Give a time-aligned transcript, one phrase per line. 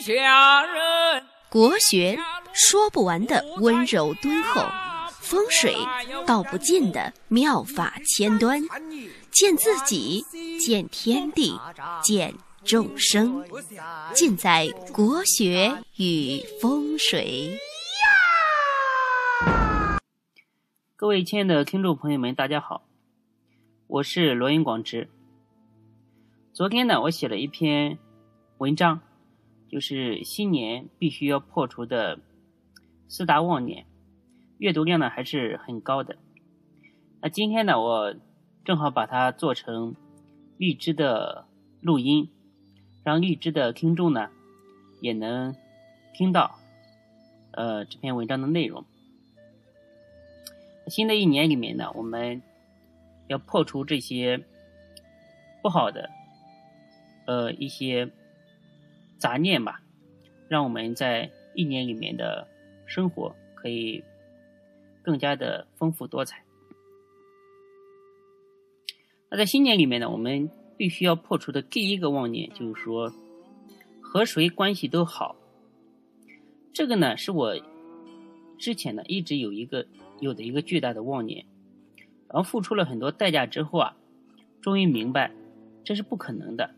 [0.00, 1.24] 下人。
[1.48, 2.18] 国学
[2.52, 4.62] 说不完的温柔敦厚，
[5.20, 5.76] 风水
[6.26, 8.60] 道不尽的妙法千端，
[9.30, 10.24] 见自己，
[10.58, 11.58] 见天地，
[12.02, 12.34] 见
[12.64, 13.44] 众生，
[14.12, 17.58] 尽在国学与风水。
[20.96, 22.82] 各位亲爱的听众朋友们，大家好，
[23.86, 25.08] 我是罗云广之。
[26.52, 27.98] 昨天呢，我写了一篇
[28.58, 29.00] 文章。
[29.74, 32.20] 就是新年必须要破除的
[33.08, 33.86] 四大妄念，
[34.58, 36.16] 阅读量呢还是很高的。
[37.20, 38.14] 那今天呢，我
[38.64, 39.96] 正好把它做成
[40.58, 41.48] 荔枝的
[41.80, 42.30] 录音，
[43.02, 44.30] 让荔枝的听众呢
[45.00, 45.56] 也能
[46.12, 46.60] 听到
[47.50, 48.84] 呃这篇文章的内容。
[50.86, 52.40] 新的一年里面呢，我们
[53.26, 54.40] 要破除这些
[55.62, 56.10] 不好的
[57.26, 58.08] 呃一些。
[59.18, 59.80] 杂念吧，
[60.48, 62.46] 让我们在一年里面的
[62.86, 64.02] 生活可以
[65.02, 66.44] 更加的丰富多彩。
[69.30, 73.12] 那在新年里面呢，我们必须要破除的第一个妄念就是说
[74.00, 75.36] 和谁关系都好。
[76.72, 77.56] 这个呢，是我
[78.58, 79.86] 之前呢一直有一个
[80.20, 81.46] 有的一个巨大的妄念，
[82.28, 83.96] 然后付出了很多代价之后啊，
[84.60, 85.30] 终于明白
[85.84, 86.73] 这是不可能的。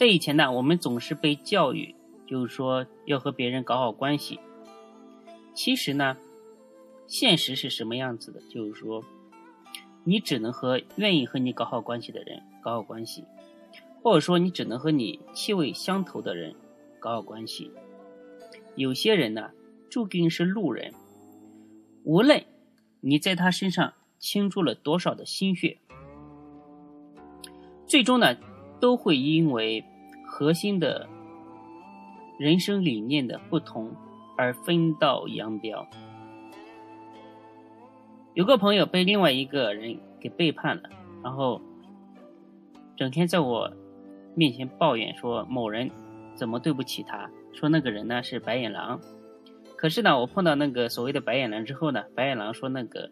[0.00, 1.94] 在以前呢，我们总是被教育，
[2.26, 4.40] 就是说要和别人搞好关系。
[5.52, 6.16] 其实呢，
[7.06, 8.40] 现实是什么样子的？
[8.48, 9.04] 就是说，
[10.04, 13.26] 你只能和愿意和你搞好关系的人搞好关系，
[14.02, 16.54] 或者说你只能和你气味相投的人
[16.98, 17.70] 搞好关系。
[18.76, 19.50] 有些人呢，
[19.90, 20.94] 注定是路人，
[22.04, 22.42] 无论
[23.02, 25.76] 你在他身上倾注了多少的心血，
[27.86, 28.34] 最终呢，
[28.80, 29.84] 都会因为。
[30.40, 31.06] 核心的
[32.38, 33.94] 人生理念的不同
[34.38, 35.86] 而分道扬镳。
[38.32, 40.88] 有个朋友被另外一个人给背叛了，
[41.22, 41.60] 然后
[42.96, 43.70] 整天在我
[44.34, 45.90] 面前抱怨说某人
[46.34, 48.98] 怎么对不起他，说那个人呢是白眼狼。
[49.76, 53.10] 可是呢，我碰到那个所谓的白眼狼之后呢，白眼狼说那个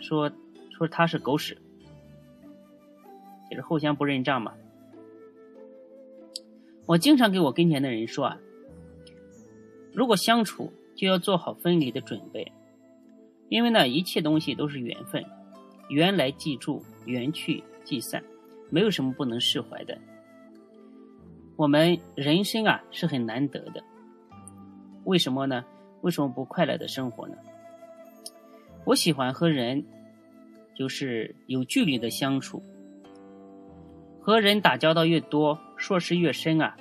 [0.00, 0.30] 说
[0.70, 1.60] 说他是狗屎，
[3.50, 4.52] 就是互相不认账嘛。
[6.90, 8.36] 我经常给我跟前的人说啊，
[9.92, 12.50] 如果相处就要做好分离的准备，
[13.48, 15.24] 因为呢，一切东西都是缘分，
[15.88, 18.20] 缘来即住，缘去即散，
[18.70, 19.96] 没有什么不能释怀的。
[21.54, 23.80] 我们人生啊是很难得的，
[25.04, 25.64] 为什么呢？
[26.00, 27.36] 为什么不快乐的生活呢？
[28.84, 29.84] 我喜欢和人
[30.74, 32.60] 就是有距离的相处。
[34.20, 36.76] 和人打交道越多，说事越深啊，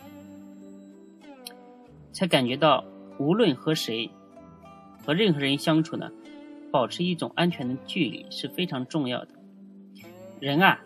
[2.12, 2.84] 才感觉到
[3.18, 4.12] 无论和谁、
[5.04, 6.12] 和任何人相处呢，
[6.70, 9.30] 保持一种安全的距离是非常重要的。
[10.42, 10.82] 人啊，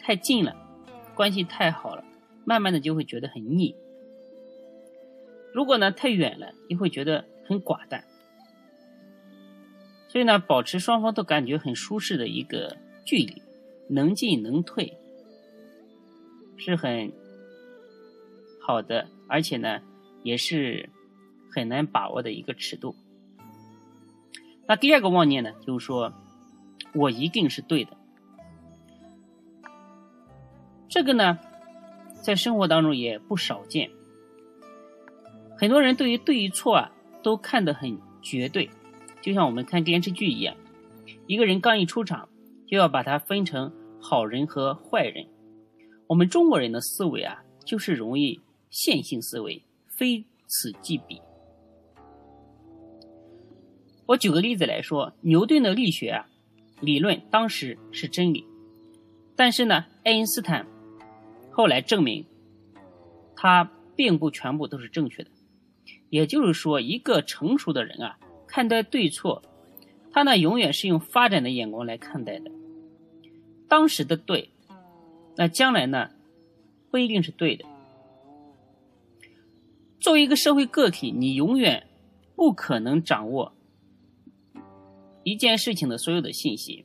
[0.00, 0.56] 太近了，
[1.14, 2.04] 关系太好了，
[2.44, 3.72] 慢慢的就会觉得很腻；
[5.54, 8.04] 如果呢太远了，又会觉得很寡淡。
[10.08, 13.40] 所以呢，保持双方都感觉很舒适的一个距离，
[13.88, 14.98] 能进能退。
[16.60, 17.12] 是很
[18.68, 19.80] 好的，而且呢，
[20.22, 20.90] 也是
[21.50, 22.94] 很难把握的一个尺度。
[24.66, 26.12] 那第二个妄念呢，就是说
[26.92, 27.96] 我一定是对的。
[30.86, 31.38] 这个呢，
[32.22, 33.90] 在生活当中也不少见。
[35.56, 36.92] 很多人对于对与错啊，
[37.22, 38.68] 都看得很绝对，
[39.22, 40.54] 就像我们看电视剧一样，
[41.26, 42.28] 一个人刚一出场，
[42.66, 45.26] 就要把它分成好人和坏人。
[46.06, 48.38] 我们中国人的思维啊，就是容易
[48.70, 51.20] 线性思维，非此即彼。
[54.06, 56.26] 我举个例子来说，牛顿的力学啊
[56.80, 58.44] 理论当时是真理，
[59.36, 60.66] 但是呢，爱因斯坦
[61.50, 62.24] 后来证明，
[63.36, 65.30] 他并不全部都是正确的。
[66.10, 69.42] 也就是说，一个成熟的人啊，看待对错，
[70.10, 72.50] 他呢永远是用发展的眼光来看待的。
[73.68, 74.50] 当时的对。
[75.36, 76.10] 那将来呢，
[76.90, 77.64] 不一定是对的。
[80.00, 81.88] 作为一个社会个体，你永远
[82.36, 83.52] 不可能掌握
[85.24, 86.84] 一件事情的所有的信息，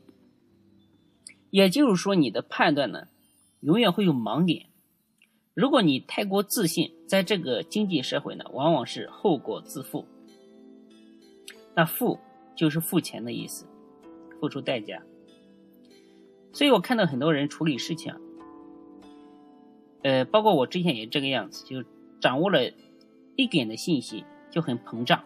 [1.49, 3.07] 也就是说，你的判断呢，
[3.61, 4.67] 永远会有盲点。
[5.53, 10.07] 如果你太过自信，在这个经济社会呢，往往是后果自负。
[11.75, 12.19] 那付
[12.55, 13.67] 就是付钱的意思，
[14.39, 15.03] 付出代价。
[16.51, 18.13] 所以我看到很多人处理事情。
[20.01, 21.87] 呃，包括我之前也这个样子，就
[22.19, 22.59] 掌握了
[23.35, 25.23] 一点的信息就很膨胀，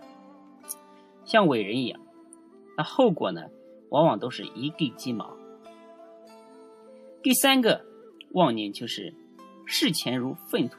[1.25, 1.99] 像伟人一样，
[2.77, 3.49] 那后果呢，
[3.89, 5.35] 往往都是一地鸡毛。
[7.21, 7.85] 第三个
[8.31, 9.13] 妄念就是
[9.65, 10.77] 视钱如粪土。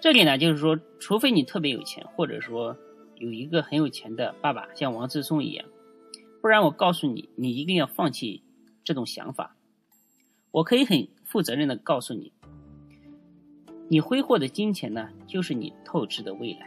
[0.00, 2.76] 这里呢，就是说，除非你特别有钱，或者说
[3.16, 5.64] 有一个很有钱的爸爸，像王思聪一样，
[6.40, 8.42] 不然我告诉你，你一定要放弃
[8.84, 9.56] 这种想法。
[10.50, 12.32] 我可以很负责任的告诉你，
[13.92, 16.66] 你挥霍的金钱呢，就是你透支的未来。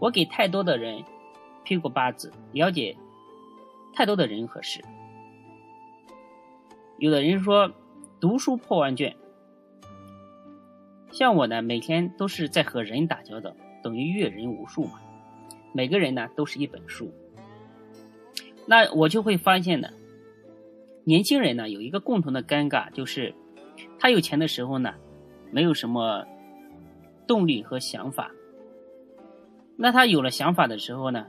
[0.00, 1.04] 我给太多的人
[1.62, 2.96] 批过八字，了解
[3.92, 4.82] 太多的人和事。
[6.96, 7.70] 有的人说，
[8.18, 9.14] 读书破万卷。
[11.10, 15.02] 像我呢，每天都是在和人打交道，等于阅人无数嘛。
[15.74, 17.12] 每个人呢都是一本书。
[18.64, 19.90] 那我就会发现呢，
[21.04, 23.34] 年轻人呢有一个共同的尴尬，就是
[23.98, 24.94] 他有钱的时候呢，
[25.52, 26.26] 没有什么
[27.28, 28.32] 动力和想法。
[29.76, 31.26] 那他有了想法的时候呢，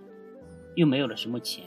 [0.74, 1.64] 又没有了什么钱。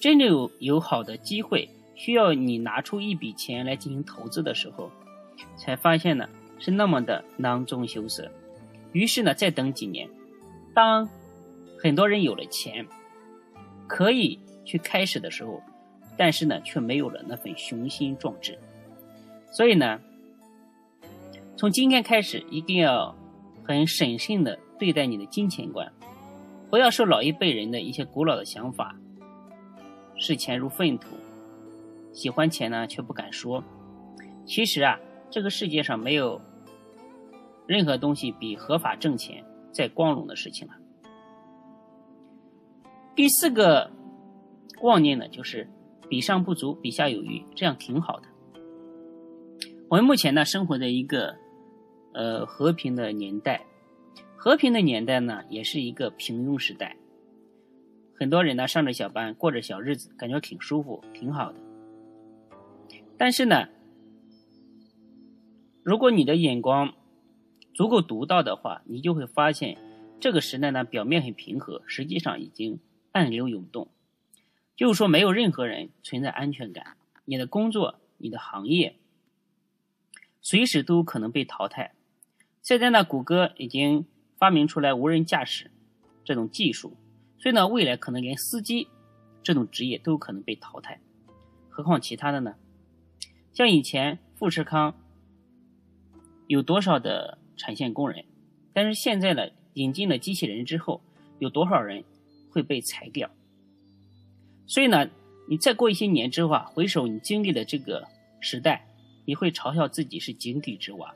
[0.00, 4.90] 真正有有好的机会，需要你拿出一笔钱来进行投资的时候，
[5.58, 6.26] 才发现呢。
[6.56, 8.30] 是那么的囊中羞涩，
[8.92, 10.08] 于是呢，再等几年，
[10.72, 11.06] 当
[11.76, 12.86] 很多人有了钱，
[13.88, 15.60] 可以去开始的时候，
[16.16, 18.56] 但是呢，却没有了那份雄心壮志。
[19.50, 20.00] 所以呢，
[21.64, 23.16] 从今天开始，一定要
[23.62, 25.90] 很审慎的对待你的金钱观，
[26.68, 28.94] 不要受老一辈人的一些古老的想法，
[30.14, 31.16] 视钱如粪土，
[32.12, 33.64] 喜欢钱呢却不敢说。
[34.44, 35.00] 其实啊。
[35.30, 36.38] 这个世界上没有
[37.66, 40.74] 任何东西比合法挣钱再光荣的事情了。
[43.16, 43.90] 第四个
[44.82, 45.66] 妄念呢，就是
[46.10, 48.28] 比上不足，比下有余，这样挺好的。
[49.88, 51.34] 我们目前呢，生活在一个
[52.14, 53.66] 呃和平的年代，
[54.36, 56.96] 和平的年代呢，也是一个平庸时代。
[58.16, 61.58] 很多人呢，上着小班，过着小日子，感觉挺舒服，挺好的。
[63.18, 63.68] 但是呢，
[65.82, 66.94] 如果你的眼光
[67.74, 69.76] 足够独到的话，你就会发现，
[70.20, 72.78] 这个时代呢，表面很平和，实际上已经
[73.10, 73.88] 暗流涌动。
[74.76, 78.94] 就是说，没有任何人存在安全感，你的工作、你的行业，
[80.40, 81.93] 随时都可能被淘汰。
[82.64, 84.06] 现在呢，谷歌已经
[84.38, 85.70] 发明出来无人驾驶
[86.24, 86.96] 这种技术，
[87.38, 88.88] 所以呢，未来可能连司机
[89.42, 90.98] 这种职业都有可能被淘汰，
[91.68, 92.54] 何况其他的呢？
[93.52, 94.94] 像以前富士康。
[96.46, 98.26] 有多少的产线工人？
[98.74, 101.00] 但是现在呢，引进了机器人之后，
[101.38, 102.04] 有多少人
[102.50, 103.30] 会被裁掉？
[104.66, 105.08] 所以呢，
[105.48, 108.06] 你再过一些年之后啊，回首你经历的这个
[108.40, 108.86] 时代，
[109.24, 111.14] 你会嘲笑自己是井底之蛙。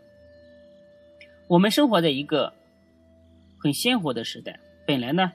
[1.49, 2.53] 我们生活在一个
[3.59, 5.33] 很鲜活的时代，本来呢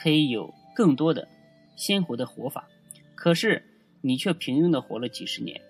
[0.00, 1.26] 可以有更多的
[1.74, 2.68] 鲜活的活法，
[3.14, 3.64] 可是
[4.00, 5.60] 你却平庸的活了几十年。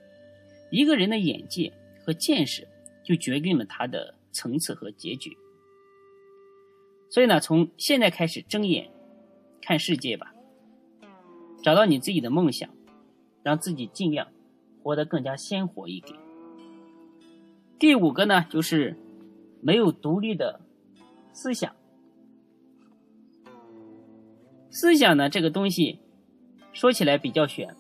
[0.70, 1.72] 一个人的眼界
[2.04, 2.68] 和见识。
[3.06, 5.36] 就决定了他的层次和结局。
[7.10, 8.90] 所以呢，从现在开始睁眼
[9.60, 10.34] 看世界吧，
[11.62, 12.70] 找到你自己的梦想，
[13.42, 14.26] 让自己尽量
[14.82, 16.18] 活得更加鲜活一点。
[17.78, 18.96] 第五个呢，就是
[19.64, 20.60] 没有独立的
[21.32, 21.74] 思想。
[24.70, 26.00] 思想呢，这个东西
[26.72, 27.74] 说起来比较玄，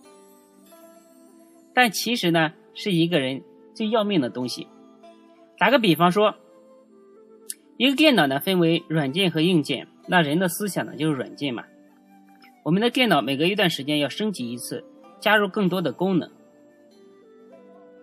[1.74, 3.42] 但其实呢，是一个人
[3.74, 4.66] 最要命的东西。
[5.58, 6.34] 打个比方说，
[7.76, 11.64] 一个电脑呢分为软件和硬件，那人的思想呢就是软件嘛。
[12.62, 14.82] 我们的电脑每隔一段时间要升级一次，
[15.20, 16.30] 加入更多的功能。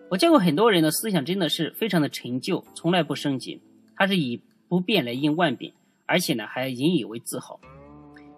[0.10, 3.62] 我见过很多人的思想真的是非常的陈旧，从来不升级，
[4.02, 5.72] 他是以不变来应万变，
[6.08, 7.60] 而且呢还引以为自豪。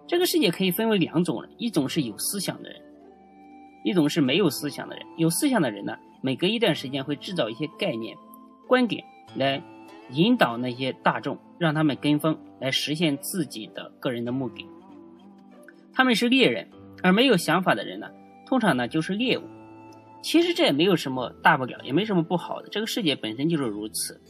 [0.06, 2.82] 这个世界可以分为两种人，一种是有思想的人，
[3.82, 5.06] 一种是没有思想的人。
[5.16, 8.14] 有思想的人呢，每隔一段时间会制造一些概念。
[8.68, 9.02] 观点
[9.36, 9.62] 来
[10.10, 14.66] 引导那些大众，让他们跟风，来实现自己的个人的目的。
[15.94, 16.68] 他们是猎人，
[17.02, 18.10] 而没有想法的人呢，
[18.44, 19.42] 通常呢就是猎物。
[20.20, 22.68] 其实这也没有什么大不了，也没什么不好的。
[22.68, 24.20] 这个世界本身就是如此。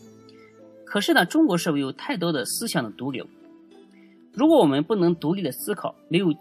[0.95, 3.27] 可是呢，中国社会有太多的思想的毒瘤。
[4.33, 6.33] 如果我们不能独立的思考，没有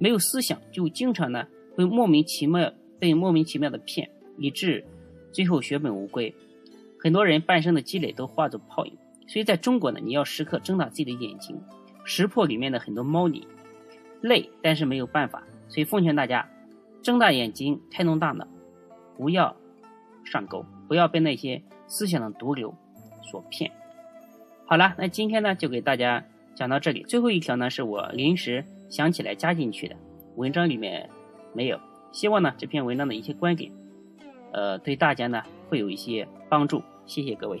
[0.00, 1.46] 没有思想，就经常呢
[1.76, 4.84] 会莫名其妙被莫名其妙的骗，以致
[5.30, 6.34] 最后血本无归。
[6.98, 8.98] 很多人半生的积累都化作泡影，
[9.28, 11.56] 所以在中国呢，你要时刻睁大自己的眼睛，
[12.04, 13.46] 识破里面的很多猫腻。
[14.22, 16.50] 累，但是没有办法，所以奉劝大家，
[17.00, 18.44] 睁大眼睛，开动大脑，
[19.16, 19.54] 不要
[20.24, 20.66] 上钩。
[20.88, 22.74] 不要被那些思想的毒瘤
[23.30, 23.70] 所骗。
[24.66, 27.02] 好了，那今天呢就给大家讲到这里。
[27.04, 29.96] 最后一条呢是我临时想起来加进去的，
[30.36, 31.08] 文章里面
[31.52, 31.78] 没有。
[32.12, 33.70] 希望呢这篇文章的一些观点，
[34.52, 36.82] 呃，对大家呢会有一些帮助。
[37.06, 37.60] 谢谢各位。